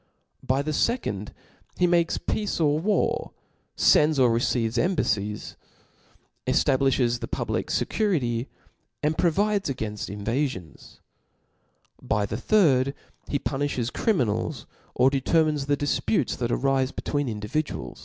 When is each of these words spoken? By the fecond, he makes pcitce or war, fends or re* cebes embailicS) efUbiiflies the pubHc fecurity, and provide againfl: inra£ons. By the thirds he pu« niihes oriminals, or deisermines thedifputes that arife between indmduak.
By 0.41 0.63
the 0.63 0.71
fecond, 0.73 1.29
he 1.77 1.85
makes 1.85 2.17
pcitce 2.17 2.59
or 2.59 2.79
war, 2.79 3.33
fends 3.77 4.17
or 4.17 4.33
re* 4.33 4.39
cebes 4.39 4.75
embailicS) 4.77 5.55
efUbiiflies 6.47 7.19
the 7.19 7.27
pubHc 7.27 7.65
fecurity, 7.65 8.47
and 9.03 9.15
provide 9.15 9.65
againfl: 9.65 10.17
inra£ons. 10.23 11.01
By 12.01 12.25
the 12.25 12.37
thirds 12.37 12.93
he 13.27 13.37
pu« 13.37 13.57
niihes 13.57 13.91
oriminals, 13.91 14.65
or 14.95 15.11
deisermines 15.11 15.67
thedifputes 15.67 16.35
that 16.37 16.49
arife 16.49 16.95
between 16.95 17.27
indmduak. 17.27 17.99